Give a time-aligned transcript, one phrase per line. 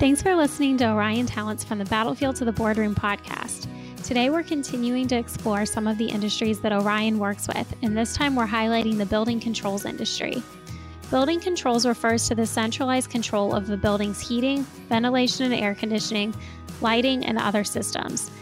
[0.00, 3.68] Thanks for listening to Orion Talents from the Battlefield to the Boardroom podcast.
[4.02, 8.12] Today, we're continuing to explore some of the industries that Orion works with, and this
[8.12, 10.42] time we're highlighting the building controls industry.
[11.10, 16.34] Building controls refers to the centralized control of the building's heating, ventilation and air conditioning,
[16.80, 18.32] lighting, and other systems.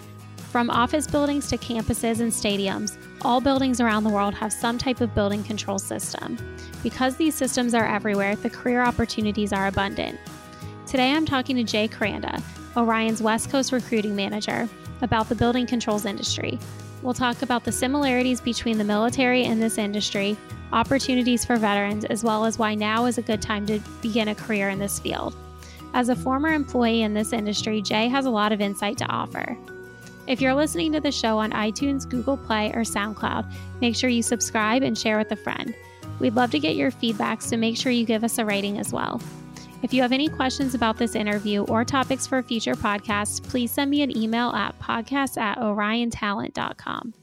[0.50, 5.02] From office buildings to campuses and stadiums, all buildings around the world have some type
[5.02, 6.38] of building control system.
[6.82, 10.18] Because these systems are everywhere, the career opportunities are abundant.
[10.92, 12.42] Today I'm talking to Jay Kuranda,
[12.76, 14.68] Orion's West Coast recruiting manager,
[15.00, 16.58] about the building controls industry.
[17.00, 20.36] We'll talk about the similarities between the military and this industry,
[20.70, 24.34] opportunities for veterans, as well as why now is a good time to begin a
[24.34, 25.34] career in this field.
[25.94, 29.56] As a former employee in this industry, Jay has a lot of insight to offer.
[30.26, 33.50] If you're listening to the show on iTunes, Google Play, or SoundCloud,
[33.80, 35.74] make sure you subscribe and share with a friend.
[36.18, 38.92] We'd love to get your feedback, so make sure you give us a rating as
[38.92, 39.22] well.
[39.82, 43.90] If you have any questions about this interview or topics for future podcasts, please send
[43.90, 47.14] me an email at podcast at oriontalent.com.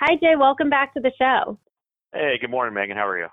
[0.00, 0.34] Hi, Jay.
[0.36, 1.58] Welcome back to the show.
[2.12, 2.96] Hey, good morning, Megan.
[2.96, 3.26] How are you?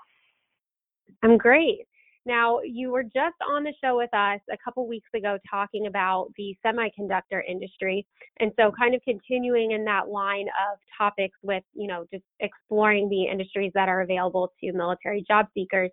[1.24, 1.86] I'm great.
[2.24, 6.28] Now, you were just on the show with us a couple weeks ago talking about
[6.36, 8.04] the semiconductor industry.
[8.40, 13.08] And so, kind of continuing in that line of topics with, you know, just exploring
[13.08, 15.90] the industries that are available to military job seekers,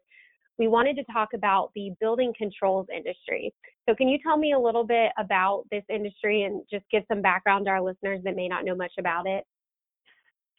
[0.58, 3.54] we wanted to talk about the building controls industry.
[3.88, 7.22] So, can you tell me a little bit about this industry and just give some
[7.22, 9.46] background to our listeners that may not know much about it?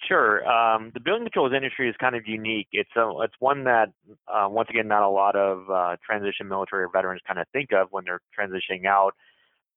[0.09, 0.47] Sure.
[0.47, 2.69] Um, the building controls industry is kind of unique.
[2.72, 3.91] It's a, it's one that
[4.28, 7.72] uh, once again not a lot of uh, transition military or veterans kind of think
[7.72, 9.12] of when they're transitioning out.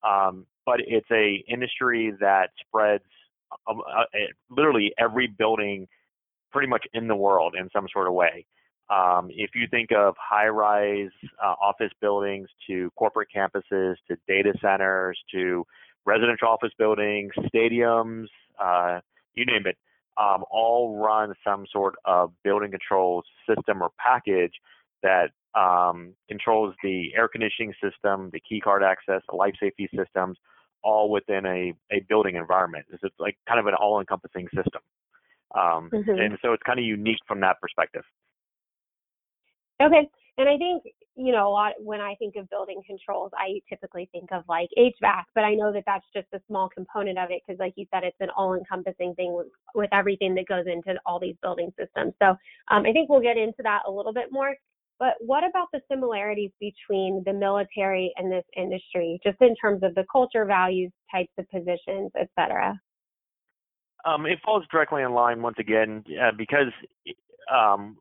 [0.04, 3.04] Um, but it's a industry that spreads
[3.68, 4.04] um, uh,
[4.50, 5.88] literally every building
[6.52, 8.46] pretty much in the world in some sort of way.
[8.90, 11.12] Um, if you think of high-rise
[11.44, 15.66] uh, office buildings to corporate campuses to data centers to
[16.06, 18.28] residential office buildings, stadiums,
[18.64, 19.02] uh,
[19.34, 19.78] you name it,
[20.18, 24.54] um, all run some sort of building controls system or package
[25.04, 30.38] that um, controls the air conditioning system, the key card access, the life safety systems,
[30.82, 32.86] all within a, a building environment.
[32.92, 34.82] It's like kind of an all-encompassing system.
[35.56, 36.10] Um, mm-hmm.
[36.10, 38.04] And so it's kind of unique from that perspective.
[39.82, 40.10] Okay.
[40.40, 40.84] And I think,
[41.16, 44.70] you know, a lot when I think of building controls, I typically think of like
[44.78, 47.88] HVAC, but I know that that's just a small component of it because, like you
[47.92, 51.74] said, it's an all encompassing thing with, with everything that goes into all these building
[51.80, 52.14] systems.
[52.22, 52.36] So
[52.70, 54.56] um, I think we'll get into that a little bit more.
[55.00, 59.96] But what about the similarities between the military and this industry, just in terms of
[59.96, 62.80] the culture, values, types of positions, et cetera?
[64.06, 66.72] Um, it falls directly in line once again uh, because
[67.54, 67.98] um,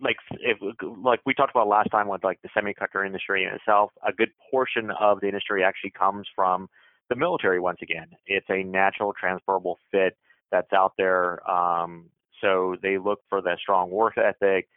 [0.00, 0.58] like if
[1.02, 4.30] like we talked about last time with like the semiconductor industry in itself, a good
[4.50, 6.68] portion of the industry actually comes from
[7.08, 7.60] the military.
[7.60, 10.16] Once again, it's a natural transferable fit
[10.50, 11.48] that's out there.
[11.50, 12.06] Um,
[12.40, 14.68] so they look for that strong work ethic,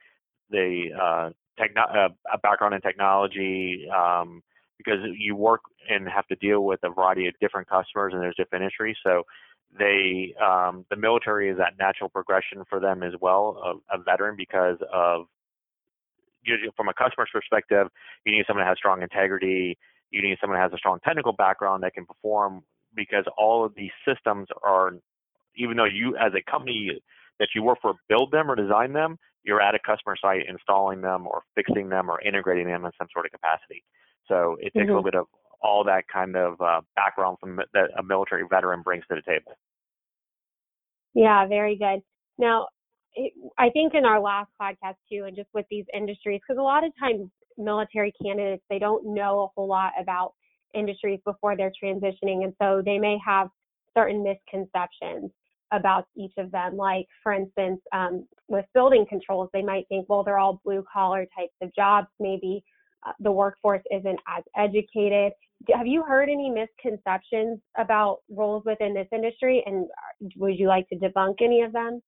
[0.49, 4.41] the uh, techno- uh, a background in technology, um,
[4.77, 8.35] because you work and have to deal with a variety of different customers and there's
[8.35, 8.95] different industries.
[9.03, 9.23] So
[9.77, 14.35] they um, the military is that natural progression for them as well, a, a veteran
[14.37, 15.25] because of
[16.75, 17.87] from a customer's perspective,
[18.25, 19.77] you need someone that has strong integrity.
[20.09, 22.63] You need someone that has a strong technical background that can perform
[22.95, 24.93] because all of these systems are,
[25.55, 26.99] even though you as a company
[27.39, 31.01] that you work for build them or design them, you're at a customer site installing
[31.01, 33.83] them or fixing them or integrating them in some sort of capacity.
[34.27, 34.91] So it takes mm-hmm.
[34.91, 35.27] a little bit of
[35.61, 39.57] all that kind of uh, background from that a military veteran brings to the table.
[41.13, 42.01] Yeah, very good.
[42.37, 42.67] Now,
[43.57, 46.83] I think in our last podcast too, and just with these industries, because a lot
[46.83, 50.33] of times military candidates they don't know a whole lot about
[50.73, 53.49] industries before they're transitioning, and so they may have
[53.97, 55.31] certain misconceptions
[55.71, 56.77] about each of them.
[56.77, 61.27] Like, for instance, um, with building controls, they might think, well, they're all blue collar
[61.37, 62.07] types of jobs.
[62.19, 62.63] Maybe
[63.19, 65.33] the workforce isn't as educated.
[65.73, 69.63] Have you heard any misconceptions about roles within this industry?
[69.65, 72.01] And uh, would you like to debunk any of them?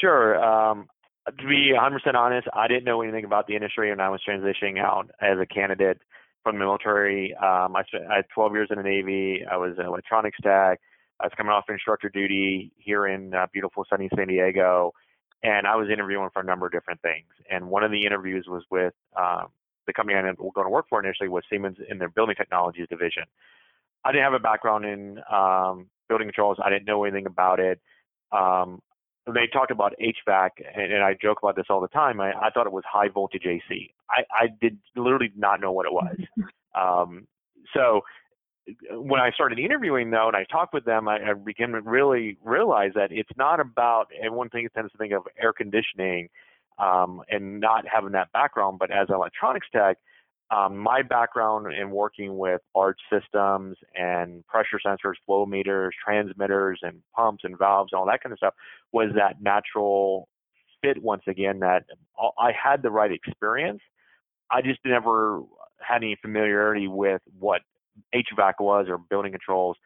[0.00, 0.86] Sure um,
[1.26, 4.80] to be 100% honest i didn't know anything about the industry when i was transitioning
[4.80, 6.00] out as a candidate
[6.42, 7.34] from the military.
[7.34, 9.44] Um, I, spent, I had 12 years in the navy.
[9.50, 10.80] I was an electronics tech.
[11.20, 14.92] I was coming off instructor duty here in uh, beautiful sunny san diego.
[15.44, 17.28] And i was interviewing for a number of different things.
[17.50, 19.48] And one of the interviews was with um,
[19.86, 22.34] the company I ended up going to work for initially was Siemens in their building
[22.36, 23.24] technologies division.
[24.04, 26.58] I didn't have a background in um, building controls.
[26.62, 27.80] I didn't know anything about it.
[28.32, 28.80] Um,
[29.26, 32.20] they talked about HVAC, and, and I joke about this all the time.
[32.20, 33.94] I, I thought it was high voltage AC.
[34.10, 36.16] I, I did literally not know what it was.
[36.74, 37.28] Um,
[37.76, 38.00] so
[38.92, 42.38] when I started interviewing though, and I talked with them, I, I began to really
[42.42, 46.28] realize that it's not about everyone thinks tends to think of air conditioning
[46.78, 49.98] um, and not having that background, but as an electronics tech,
[50.50, 57.00] um, my background in working with large systems and pressure sensors, flow meters, transmitters, and
[57.16, 58.54] pumps and valves, and all that kind of stuff
[58.92, 60.28] was that natural
[60.82, 61.84] fit once again that
[62.38, 63.80] I had the right experience.
[64.50, 65.42] I just never
[65.80, 67.62] had any familiarity with what
[68.14, 69.76] HVAC was or building controls.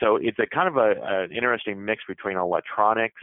[0.00, 3.22] So it's a kind of a, an interesting mix between electronics,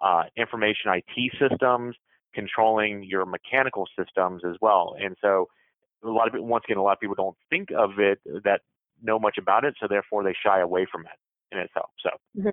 [0.00, 1.96] uh, information IT systems,
[2.36, 4.94] controlling your mechanical systems as well.
[5.00, 5.48] And so
[6.04, 8.60] a lot of it, once again, a lot of people don't think of it that
[9.02, 11.18] know much about it, so therefore they shy away from it
[11.54, 11.90] in itself.
[12.02, 12.10] So.
[12.38, 12.50] Mm-hmm.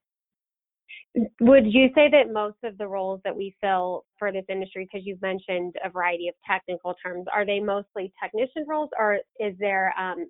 [1.41, 5.05] Would you say that most of the roles that we fill for this industry, because
[5.05, 9.93] you've mentioned a variety of technical terms, are they mostly technician roles, or is there
[9.99, 10.25] um,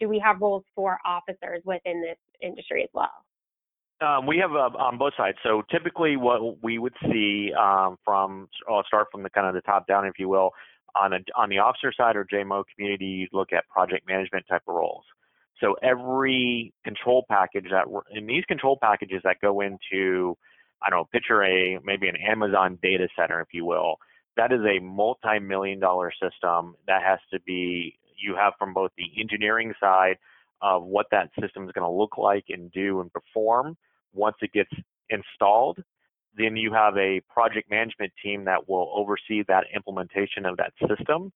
[0.00, 3.12] do we have roles for officers within this industry as well?
[4.02, 5.38] Um, we have uh, on both sides.
[5.42, 9.60] So typically, what we would see um, from I'll start from the kind of the
[9.60, 10.50] top down, if you will,
[11.00, 14.62] on a, on the officer side or JMO community, you look at project management type
[14.66, 15.04] of roles.
[15.60, 20.36] So every control package that in these control packages that go into,
[20.82, 23.96] I don't know, picture a maybe an Amazon data center, if you will.
[24.36, 29.10] That is a multi-million dollar system that has to be you have from both the
[29.20, 30.16] engineering side
[30.60, 33.76] of what that system is going to look like and do and perform
[34.12, 34.70] once it gets
[35.10, 35.78] installed
[36.34, 41.30] then you have a project management team that will oversee that implementation of that system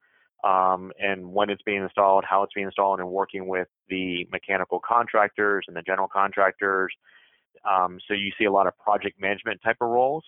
[0.44, 4.80] um, and when it's being installed, how it's being installed, and working with the mechanical
[4.86, 6.92] contractors and the general contractors.
[7.68, 10.24] Um, so you see a lot of project management type of roles.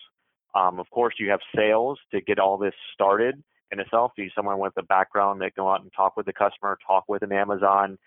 [0.55, 3.41] Um, of course, you have sales to get all this started
[3.71, 4.11] in itself.
[4.17, 7.21] You someone with a background that go out and talk with the customer, talk with
[7.21, 7.97] an Amazon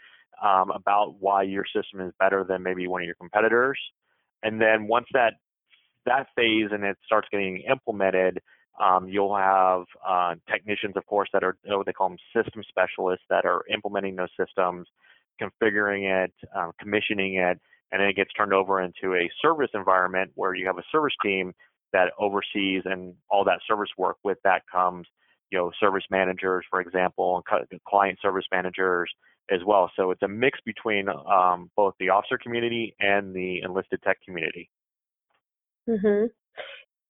[0.43, 3.79] um, about why your system is better than maybe one of your competitors.
[4.43, 5.35] And then once that
[6.07, 8.41] that phase and it starts getting implemented,
[8.83, 13.25] um, you'll have uh, technicians, of course, that are what they call them system specialists
[13.31, 14.89] that are implementing those systems,
[15.41, 17.61] configuring it, um, commissioning it,
[17.93, 21.15] and then it gets turned over into a service environment where you have a service
[21.23, 21.53] team
[21.93, 24.17] that oversees and all that service work.
[24.25, 25.07] With that comes,
[25.53, 29.11] you know, service managers, for example, and client service managers
[29.51, 29.91] as well.
[29.97, 34.71] So it's a mix between um, both the officer community and the enlisted tech community.
[35.89, 36.31] Mhm.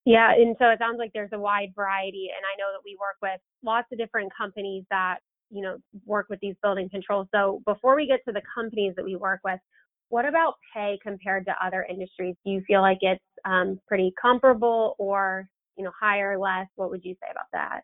[0.04, 2.96] Yeah, and so it sounds like there's a wide variety, and I know that we
[3.00, 5.18] work with lots of different companies that
[5.50, 7.28] you know work with these building controls.
[7.32, 9.60] So before we get to the companies that we work with,
[10.08, 12.34] what about pay compared to other industries?
[12.44, 16.66] Do you feel like it's um, pretty comparable, or you know higher, or less?
[16.74, 17.82] What would you say about that?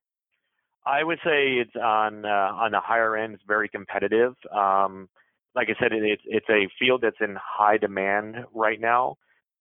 [0.88, 3.34] I would say it's on uh, on the higher end.
[3.34, 4.34] It's very competitive.
[4.54, 5.08] Um,
[5.54, 9.16] like I said, it, it's it's a field that's in high demand right now.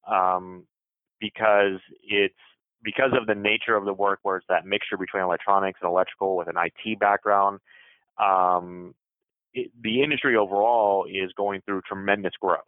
[0.09, 0.63] Um,
[1.19, 2.33] because it's
[2.83, 6.37] because of the nature of the work where it's that mixture between electronics and electrical
[6.37, 7.59] with an IT background.
[8.23, 8.93] Um,
[9.53, 12.61] it, the industry overall is going through tremendous growth.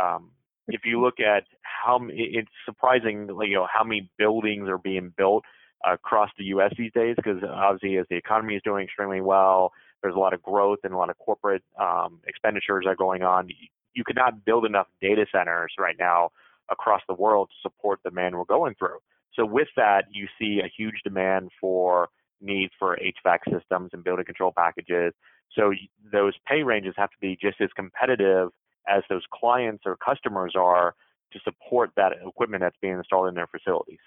[0.00, 0.30] Um,
[0.68, 5.44] if you look at how it's surprising, you know, how many buildings are being built
[5.86, 6.72] across the U.S.
[6.76, 9.72] these days, because obviously as the economy is doing extremely well,
[10.02, 13.48] there's a lot of growth and a lot of corporate um, expenditures are going on.
[13.94, 16.30] You could not build enough data centers right now
[16.70, 18.98] across the world to support the demand we're going through.
[19.34, 22.08] So with that, you see a huge demand for
[22.40, 25.12] needs for HVAC systems and building control packages.
[25.54, 25.72] So
[26.12, 28.50] those pay ranges have to be just as competitive
[28.88, 30.94] as those clients or customers are
[31.32, 33.98] to support that equipment that's being installed in their facilities.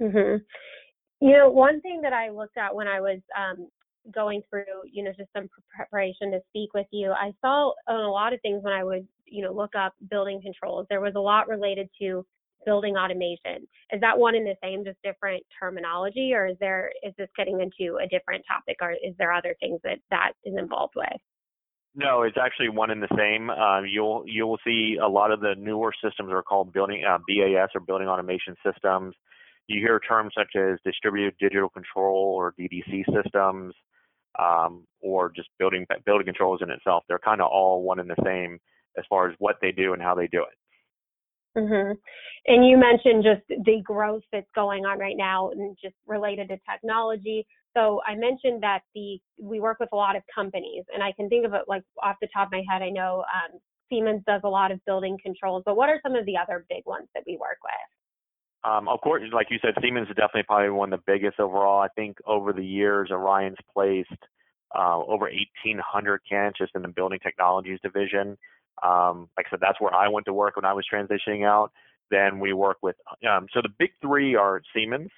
[0.00, 0.40] Mhm.
[1.20, 3.68] You know, one thing that I looked at when I was um,
[4.10, 8.10] going through, you know, just some preparation to speak with you, I saw on a
[8.10, 10.86] lot of things when I would, you know, look up building controls.
[10.88, 12.24] There was a lot related to
[12.64, 13.66] building automation.
[13.92, 17.60] Is that one and the same, just different terminology, or is there is this getting
[17.60, 21.20] into a different topic, or is there other things that that is involved with?
[21.94, 23.50] No, it's actually one and the same.
[23.50, 27.70] Uh, you'll you'll see a lot of the newer systems are called building uh, BAS
[27.74, 29.14] or building automation systems.
[29.68, 33.74] You hear terms such as distributed digital control or DDC systems
[34.38, 37.04] um, or just building building controls in itself.
[37.08, 38.58] They're kind of all one and the same
[38.98, 41.58] as far as what they do and how they do it.
[41.58, 41.92] Mm-hmm.
[42.46, 46.58] And you mentioned just the growth that's going on right now and just related to
[46.70, 47.46] technology.
[47.76, 51.28] So I mentioned that the we work with a lot of companies, and I can
[51.28, 52.82] think of it like off the top of my head.
[52.82, 56.24] I know um, Siemens does a lot of building controls, but what are some of
[56.26, 57.72] the other big ones that we work with?
[58.62, 61.80] Um, of course, like you said, Siemens is definitely probably one of the biggest overall.
[61.80, 64.10] I think over the years, Orion's placed
[64.76, 68.36] uh, over 1,800 candidates just in the building technologies division.
[68.82, 71.72] Um, like I said, that's where I went to work when I was transitioning out.
[72.10, 72.96] Then we work with,
[73.28, 75.10] um, so the big three are Siemens,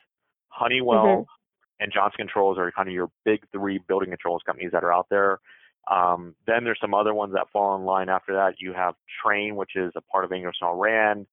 [0.49, 1.83] Honeywell, mm-hmm.
[1.83, 5.07] and Johnson Controls are kind of your big three building controls companies that are out
[5.11, 5.41] there.
[5.91, 8.55] Um, then there's some other ones that fall in line after that.
[8.59, 8.95] You have
[9.25, 11.27] Trane, which is a part of Ingersoll Rand.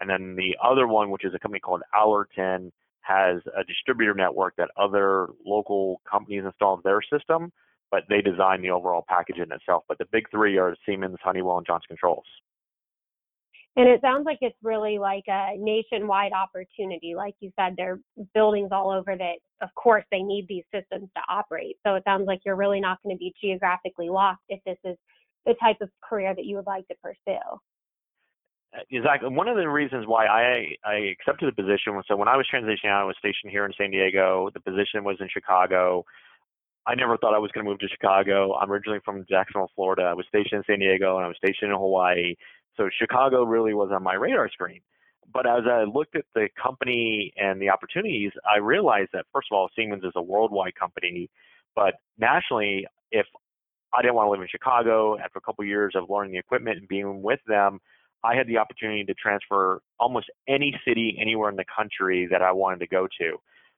[0.00, 2.70] And then the other one, which is a company called Alerton,
[3.00, 7.52] has a distributor network that other local companies install in their system,
[7.90, 9.84] but they design the overall package in itself.
[9.88, 12.24] But the big three are Siemens, Honeywell, and Johnson Controls.
[13.76, 17.14] And it sounds like it's really like a nationwide opportunity.
[17.16, 21.08] Like you said, there are buildings all over that, of course, they need these systems
[21.16, 21.76] to operate.
[21.84, 24.96] So it sounds like you're really not going to be geographically locked if this is
[25.44, 27.40] the type of career that you would like to pursue.
[28.90, 29.28] Exactly.
[29.28, 32.46] One of the reasons why I, I accepted the position was so when I was
[32.52, 34.50] transitioning out, I was stationed here in San Diego.
[34.52, 36.04] The position was in Chicago.
[36.86, 38.54] I never thought I was going to move to Chicago.
[38.54, 40.02] I'm originally from Jacksonville, Florida.
[40.02, 42.34] I was stationed in San Diego and I was stationed in Hawaii.
[42.76, 44.80] So Chicago really was on my radar screen.
[45.32, 49.56] But as I looked at the company and the opportunities, I realized that first of
[49.56, 51.30] all, Siemens is a worldwide company,
[51.74, 53.26] but nationally, if
[53.94, 56.38] I didn't want to live in Chicago, after a couple of years of learning the
[56.38, 57.80] equipment and being with them,
[58.24, 62.52] I had the opportunity to transfer almost any city anywhere in the country that I
[62.52, 63.36] wanted to go to.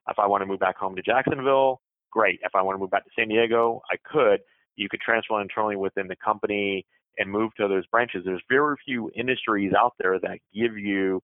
[0.08, 1.80] If I want to move back home to Jacksonville,
[2.12, 2.38] great.
[2.42, 4.40] If I want to move back to San Diego, I could.
[4.76, 6.86] You could transfer internally within the company
[7.18, 8.22] and move to those branches.
[8.24, 11.22] There's very few industries out there that give you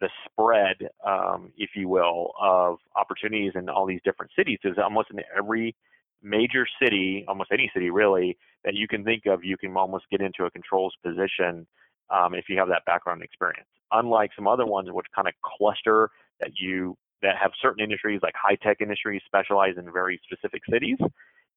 [0.00, 4.58] the spread, um, if you will, of opportunities in all these different cities.
[4.62, 5.74] There's almost in every
[6.22, 10.20] major city, almost any city really, that you can think of, you can almost get
[10.20, 11.66] into a controls position
[12.10, 13.68] um, if you have that background experience.
[13.92, 16.10] Unlike some other ones which kind of cluster
[16.40, 20.98] that you that have certain industries like high tech industries specialize in very specific cities.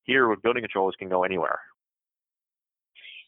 [0.04, 1.60] Here with building controls can go anywhere.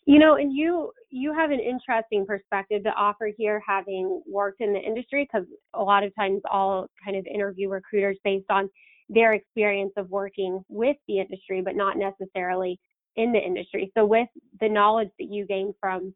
[0.06, 4.74] You know, and you you have an interesting perspective to offer here, having worked in
[4.74, 8.70] the industry, because a lot of times I'll kind of interview recruiters based on
[9.10, 12.80] their experience of working with the industry, but not necessarily
[13.15, 13.92] in the industry.
[13.96, 14.27] So, with
[14.60, 16.13] the knowledge that you gain from,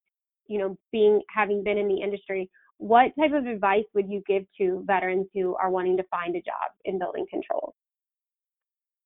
[0.48, 4.44] you know, being having been in the industry, what type of advice would you give
[4.60, 7.74] to veterans who are wanting to find a job in building controls?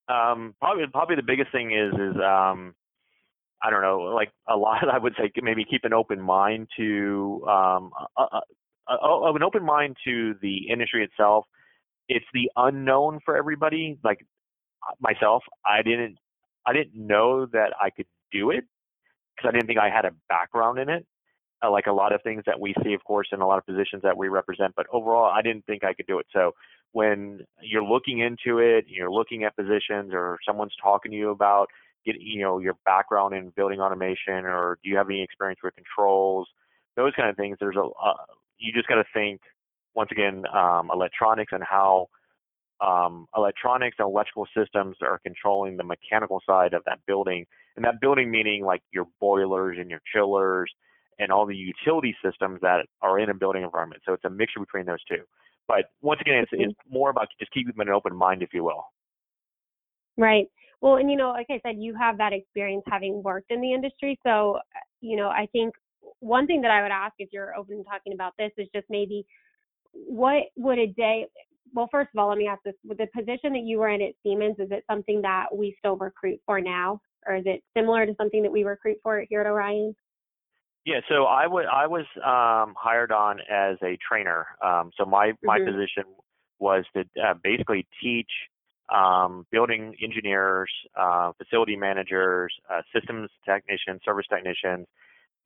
[0.07, 2.75] Um, probably, probably the biggest thing is is um,
[3.63, 7.45] I don't know, like a lot, I would say maybe keep an open mind to
[7.47, 8.23] um, a,
[8.89, 11.45] a, a, an open mind to the industry itself.
[12.09, 13.97] It's the unknown for everybody.
[14.03, 14.25] Like
[14.99, 16.17] myself, I didn't
[16.65, 18.63] I didn't know that I could do it
[19.35, 21.05] because I didn't think I had a background in it.
[21.63, 23.65] Uh, like a lot of things that we see, of course, in a lot of
[23.65, 24.73] positions that we represent.
[24.75, 26.25] But overall, I didn't think I could do it.
[26.33, 26.53] So
[26.91, 31.67] when you're looking into it, you're looking at positions, or someone's talking to you about
[32.05, 35.73] get you know your background in building automation or do you have any experience with
[35.75, 36.47] controls
[36.95, 38.13] those kind of things there's a uh,
[38.57, 39.41] you just got to think
[39.93, 42.07] once again um, electronics and how
[42.79, 48.01] um, electronics and electrical systems are controlling the mechanical side of that building and that
[48.01, 50.71] building meaning like your boilers and your chillers
[51.21, 54.59] and all the utility systems that are in a building environment so it's a mixture
[54.59, 55.23] between those two
[55.67, 56.93] but once again it's, it's mm-hmm.
[56.93, 58.83] more about just keeping an open mind if you will
[60.17, 60.47] right
[60.81, 63.71] well, and you know, like I said, you have that experience having worked in the
[63.71, 64.19] industry.
[64.25, 64.57] So,
[64.99, 65.75] you know, I think
[66.19, 68.87] one thing that I would ask if you're open to talking about this is just
[68.89, 69.25] maybe
[69.93, 71.27] what would a day
[71.73, 72.73] well, first of all, let me ask this.
[72.85, 75.95] With the position that you were in at Siemens, is it something that we still
[75.95, 76.99] recruit for now?
[77.25, 79.95] Or is it similar to something that we recruit for here at Orion?
[80.85, 84.47] Yeah, so I, w- I was um, hired on as a trainer.
[84.63, 85.71] Um, so my, my mm-hmm.
[85.71, 86.03] position
[86.59, 88.29] was to uh, basically teach
[88.93, 94.87] um, building engineers, uh, facility managers, uh, systems technicians, service technicians,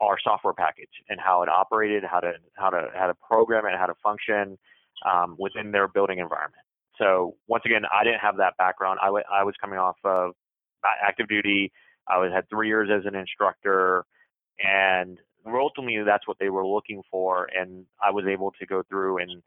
[0.02, 3.78] our software package and how it operated, how to how to how to program it,
[3.78, 4.58] how to function
[5.10, 6.64] um, within their building environment.
[6.98, 9.00] So once again, I didn't have that background.
[9.02, 10.32] I, w- I was coming off of
[11.04, 11.72] active duty.
[12.08, 14.06] I was had three years as an instructor,
[14.64, 17.48] and ultimately that's what they were looking for.
[17.56, 19.42] And I was able to go through and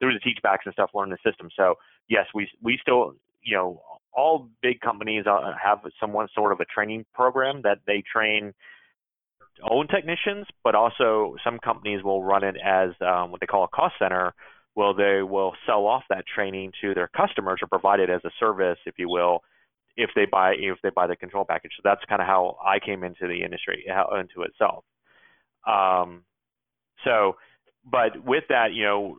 [0.00, 1.48] through the teach backs and stuff, learn the system.
[1.56, 1.76] So
[2.08, 6.64] yes, we we still you know, all big companies uh, have someone sort of a
[6.64, 8.52] training program that they train
[9.68, 13.68] own technicians, but also some companies will run it as um, what they call a
[13.68, 14.34] cost center,
[14.74, 18.30] where they will sell off that training to their customers or provide it as a
[18.40, 19.42] service, if you will,
[19.96, 21.72] if they buy if they buy the control package.
[21.76, 24.84] So that's kind of how I came into the industry, how, into itself.
[25.66, 26.24] Um,
[27.04, 27.36] so,
[27.84, 29.18] but with that, you know,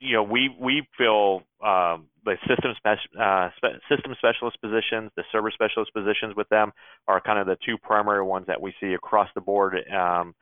[0.00, 5.24] you know, we we feel um, the system spe- uh, spe- system specialist positions, the
[5.30, 6.72] server specialist positions with them
[7.06, 10.34] are kind of the two primary ones that we see across the board, um,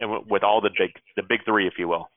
[0.00, 2.08] and w- with all the big the big three, if you will.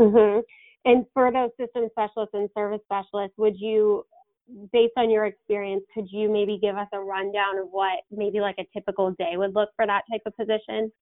[0.00, 0.40] Mm-hmm.
[0.86, 4.06] And for those system specialists and service specialists, would you,
[4.72, 8.56] based on your experience, could you maybe give us a rundown of what maybe like
[8.58, 10.92] a typical day would look for that type of position?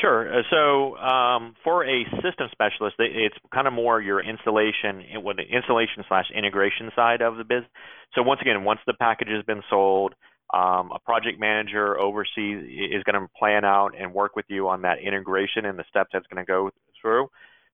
[0.00, 0.38] Sure.
[0.38, 5.42] Uh, so um, for a system specialist, it's kind of more your installation, what the
[5.42, 7.70] installation slash integration side of the business.
[8.14, 10.14] So once again, once the package has been sold,
[10.54, 14.82] um, a project manager oversees is going to plan out and work with you on
[14.82, 16.70] that integration and the steps that's going to go
[17.02, 17.28] through.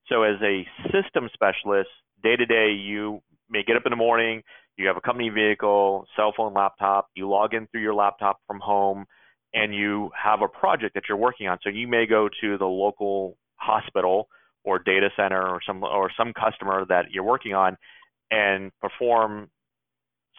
[0.09, 1.91] So as a system specialist,
[2.23, 4.43] day to day, you may get up in the morning,
[4.77, 8.61] you have a company vehicle, cell phone, laptop, you log in through your laptop from
[8.61, 9.05] home
[9.53, 11.59] and you have a project that you're working on.
[11.63, 14.29] So you may go to the local hospital
[14.65, 17.77] or data center or some or some customer that you're working on
[18.31, 19.49] and perform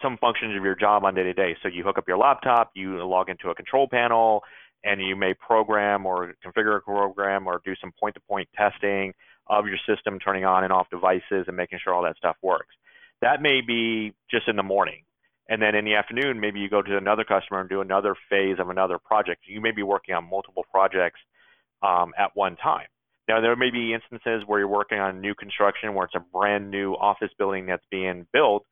[0.02, 1.56] some functions of your job on day to day.
[1.62, 4.42] So you hook up your laptop, you log into a control panel,
[4.84, 9.14] and you may program or configure a program or do some point-to-point testing
[9.46, 12.74] of your system, turning on and off devices and making sure all that stuff works.
[13.22, 15.02] That may be just in the morning.
[15.48, 18.56] And then in the afternoon, maybe you go to another customer and do another phase
[18.58, 19.42] of another project.
[19.46, 21.20] You may be working on multiple projects
[21.82, 22.86] um, at one time.
[23.28, 26.70] Now, there may be instances where you're working on new construction where it's a brand
[26.70, 28.64] new office building that's being built,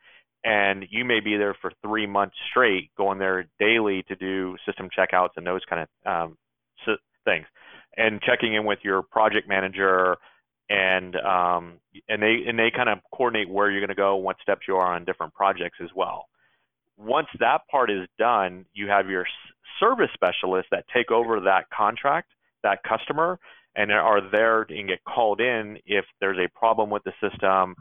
[0.45, 4.89] and you may be there for three months straight, going there daily to do system
[4.97, 6.37] checkouts and those kind of um,
[7.25, 7.47] things,
[7.97, 10.17] and checking in with your project manager,
[10.71, 11.75] and um,
[12.09, 14.77] and they and they kind of coordinate where you're going to go, what steps you
[14.77, 16.27] are on different projects as well
[16.97, 19.27] once that part is done, you have your
[19.81, 22.31] service specialists that take over that contract,
[22.63, 23.39] that customer,
[23.77, 27.75] and are there and get called in if there's a problem with the system,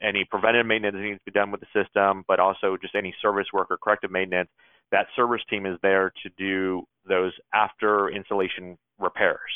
[0.00, 3.46] any preventive maintenance needs to be done with the system, but also just any service
[3.52, 4.48] work or corrective maintenance.
[4.92, 9.50] That service team is there to do those after installation repairs.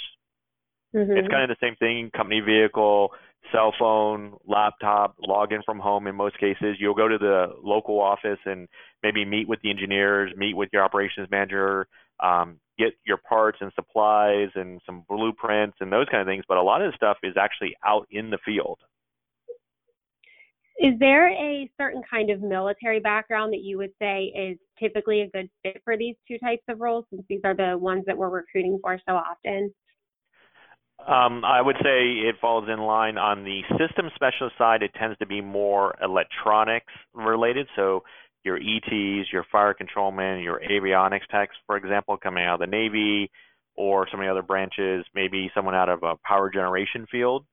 [0.95, 1.17] Mm-hmm.
[1.17, 3.11] It's kind of the same thing, company vehicle,
[3.53, 6.77] cell phone, laptop, log in from home in most cases.
[6.79, 8.69] You'll go to the local office and
[9.03, 11.87] maybe meet with the engineers, meet with your operations manager,
[12.23, 16.45] um, get your parts and supplies and some blueprints and those kind of things.
[16.49, 18.79] But a lot of the stuff is actually out in the field.
[20.81, 25.29] Is there a certain kind of military background that you would say is typically a
[25.29, 28.29] good fit for these two types of roles since these are the ones that we're
[28.29, 29.73] recruiting for so often?
[31.07, 34.83] Um, I would say it falls in line on the system specialist side.
[34.83, 37.67] It tends to be more electronics related.
[37.77, 38.05] So
[38.45, 43.31] your ETs, your fire controlmen, your avionics techs, for example, coming out of the Navy
[43.77, 47.45] or some of the other branches, maybe someone out of a power generation field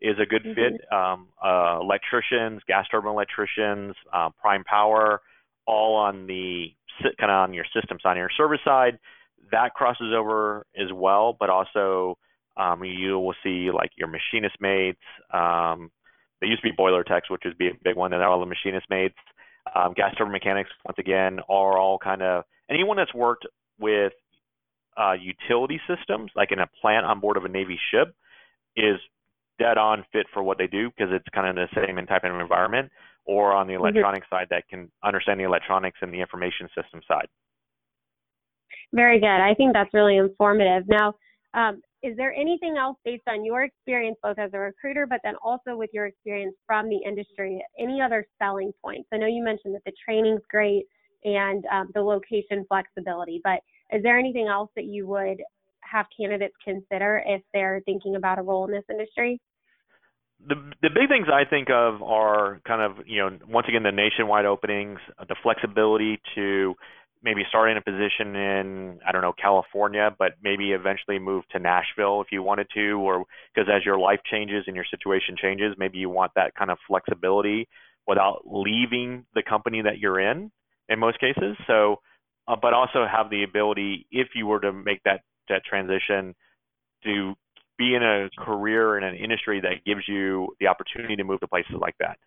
[0.00, 0.54] is a good mm-hmm.
[0.54, 0.92] fit.
[0.92, 5.20] Um, uh, electricians, gas turbine electricians, uh, prime power,
[5.66, 6.68] all on the
[7.18, 8.98] kind of on your system side, on your service side.
[9.52, 12.18] That crosses over as well, but also
[12.56, 15.00] um, you will see like your machinist mates.
[15.32, 15.90] Um,
[16.40, 18.46] they used to be boiler techs, which would be a big one, and all the
[18.46, 19.16] machinist mates.
[19.74, 23.46] Um, gas turbine mechanics, once again, are all kind of anyone that's worked
[23.78, 24.12] with
[24.96, 28.14] uh, utility systems, like in a plant on board of a Navy ship,
[28.76, 28.96] is
[29.58, 32.24] dead on fit for what they do because it's kind of the same in type
[32.24, 32.90] of environment.
[33.24, 33.82] Or on the mm-hmm.
[33.82, 34.34] electronic mm-hmm.
[34.36, 37.26] side, that can understand the electronics and the information system side.
[38.92, 39.26] Very good.
[39.26, 40.84] I think that's really informative.
[40.86, 41.14] Now,
[41.52, 45.34] um, is there anything else based on your experience, both as a recruiter, but then
[45.42, 49.08] also with your experience from the industry, any other selling points?
[49.12, 50.86] I know you mentioned that the training's great
[51.24, 53.60] and um, the location flexibility, but
[53.92, 55.42] is there anything else that you would
[55.80, 59.40] have candidates consider if they're thinking about a role in this industry?
[60.46, 63.92] The the big things I think of are kind of you know once again the
[63.92, 66.74] nationwide openings, the flexibility to
[67.26, 72.20] maybe starting a position in I don't know California, but maybe eventually move to Nashville
[72.20, 75.98] if you wanted to, or because as your life changes and your situation changes, maybe
[75.98, 77.68] you want that kind of flexibility
[78.06, 80.52] without leaving the company that you're in
[80.88, 81.56] in most cases.
[81.66, 81.96] So,
[82.46, 86.32] uh, but also have the ability if you were to make that that transition
[87.02, 87.34] to
[87.76, 91.48] be in a career in an industry that gives you the opportunity to move to
[91.48, 92.18] places like that.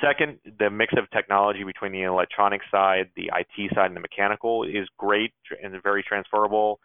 [0.00, 4.64] Second, the mix of technology between the electronic side, the IT side, and the mechanical
[4.64, 5.32] is great
[5.62, 6.80] and very transferable.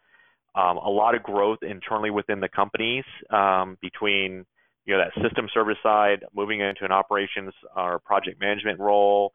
[0.55, 4.45] Um, a lot of growth internally within the companies um, between
[4.85, 9.31] you know that system service side, moving into an operations or project management role.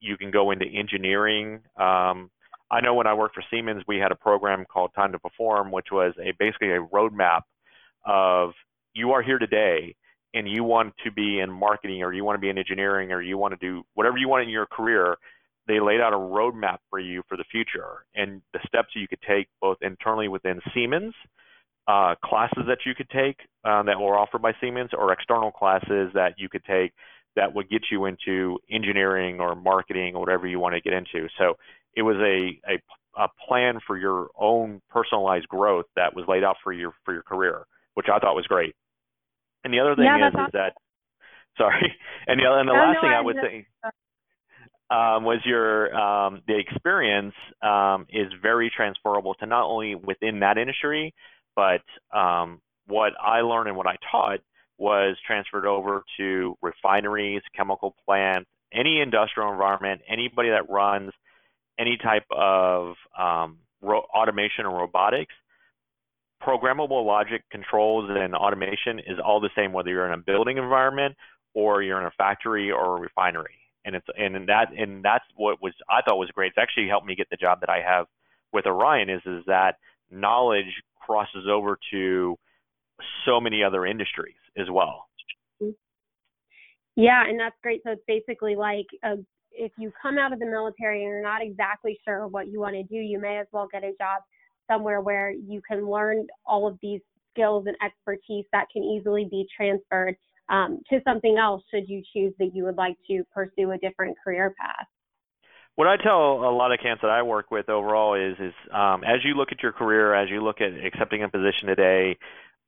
[0.00, 1.60] You can go into engineering.
[1.76, 2.30] Um,
[2.70, 5.70] I know when I worked for Siemens, we had a program called Time to Perform,
[5.70, 7.42] which was a basically a roadmap
[8.04, 8.50] of
[8.94, 9.94] you are here today
[10.34, 13.22] and you want to be in marketing or you want to be in engineering or
[13.22, 15.16] you want to do whatever you want in your career,
[15.66, 19.22] they laid out a roadmap for you for the future and the steps you could
[19.26, 21.14] take both internally within Siemens,
[21.86, 26.10] uh, classes that you could take uh, that were offered by Siemens, or external classes
[26.14, 26.92] that you could take
[27.36, 31.28] that would get you into engineering or marketing or whatever you want to get into.
[31.38, 31.54] So
[31.94, 36.56] it was a, a, a plan for your own personalized growth that was laid out
[36.62, 38.74] for your for your career, which I thought was great.
[39.64, 40.72] And the other thing Yeah, is, that's is that
[41.58, 41.92] sorry.
[42.26, 43.66] And the other, and the No, last no, thing I I'm would just- say
[44.90, 50.58] um, was your um, the experience um, is very transferable to not only within that
[50.58, 51.14] industry,
[51.56, 51.82] but
[52.16, 54.40] um, what I learned and what I taught
[54.78, 61.12] was transferred over to refineries, chemical plants, any industrial environment, anybody that runs
[61.78, 65.34] any type of um, ro- automation or robotics.
[66.44, 71.16] Programmable logic controls and automation is all the same whether you're in a building environment
[71.54, 73.58] or you're in a factory or a refinery.
[73.86, 76.48] And it's and that and that's what was I thought was great.
[76.48, 78.06] It's actually helped me get the job that I have
[78.52, 79.76] with Orion is is that
[80.10, 82.36] knowledge crosses over to
[83.26, 85.06] so many other industries as well.
[86.96, 87.82] Yeah, and that's great.
[87.84, 89.16] So it's basically like a,
[89.50, 92.74] if you come out of the military and you're not exactly sure what you want
[92.74, 94.22] to do, you may as well get a job
[94.70, 97.00] somewhere where you can learn all of these
[97.32, 100.16] skills and expertise that can easily be transferred
[100.48, 104.16] um, to something else should you choose that you would like to pursue a different
[104.22, 104.86] career path.
[105.76, 109.02] What I tell a lot of candidates that I work with overall is is um,
[109.02, 112.16] as you look at your career, as you look at accepting a position today,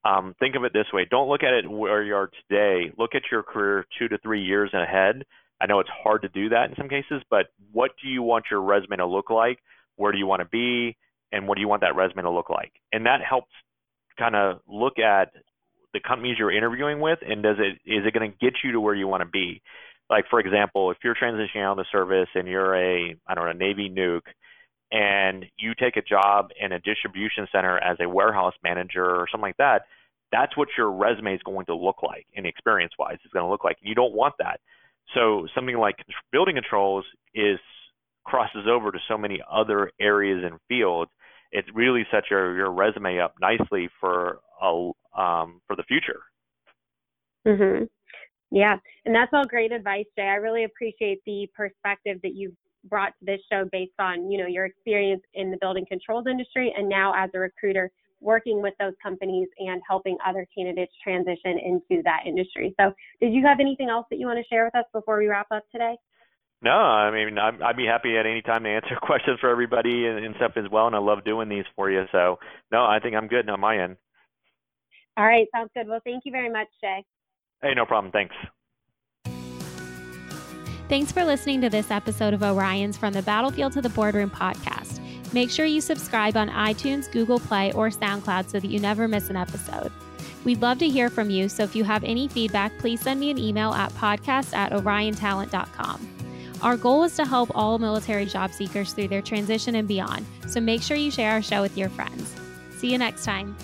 [0.03, 2.91] um, think of it this way: don't look at it where you are today.
[2.97, 5.23] Look at your career two to three years ahead.
[5.61, 8.45] I know it's hard to do that in some cases, but what do you want
[8.51, 9.59] your resume to look like?
[9.95, 10.97] Where do you want to be?
[11.31, 12.71] And what do you want that resume to look like?
[12.91, 13.51] And that helps
[14.17, 15.31] kind of look at
[15.93, 18.81] the companies you're interviewing with, and does it is it going to get you to
[18.81, 19.61] where you want to be?
[20.09, 23.45] Like for example, if you're transitioning out of the service and you're a I don't
[23.45, 24.27] know Navy nuke,
[24.91, 29.49] and you take a job in a distribution center as a warehouse manager or something
[29.49, 29.83] like that,
[30.31, 33.49] that's what your resume is going to look like and experience wise is going to
[33.49, 33.77] look like.
[33.81, 34.59] You don't want that.
[35.13, 35.95] So something like
[36.31, 37.59] building controls is
[38.25, 41.11] crosses over to so many other areas and fields.
[41.51, 46.21] It really sets your, your resume up nicely for a, um, for the future.
[47.45, 47.83] hmm
[48.51, 50.23] Yeah, and that's all great advice, Jay.
[50.23, 52.55] I really appreciate the perspective that you've
[52.85, 56.73] brought to this show based on you know your experience in the building controls industry
[56.77, 62.01] and now as a recruiter working with those companies and helping other candidates transition into
[62.03, 62.73] that industry.
[62.79, 65.27] So, did you have anything else that you want to share with us before we
[65.27, 65.95] wrap up today?
[66.61, 70.07] No, I mean I'd, I'd be happy at any time to answer questions for everybody
[70.07, 72.05] and, and stuff as well, and I love doing these for you.
[72.11, 72.39] So
[72.71, 73.97] no, I think I'm good on my end.
[75.17, 75.87] All right, sounds good.
[75.87, 77.03] Well, thank you very much, Jay.
[77.61, 78.11] Hey, no problem.
[78.11, 78.35] Thanks.
[80.89, 85.01] Thanks for listening to this episode of Orion's From the Battlefield to the Boardroom podcast.
[85.33, 89.29] Make sure you subscribe on iTunes, Google Play, or SoundCloud so that you never miss
[89.29, 89.91] an episode.
[90.45, 93.31] We'd love to hear from you, so if you have any feedback, please send me
[93.31, 96.16] an email at podcast at oriontalent.com.
[96.61, 100.59] Our goal is to help all military job seekers through their transition and beyond, so
[100.59, 102.33] make sure you share our show with your friends.
[102.77, 103.55] See you next time.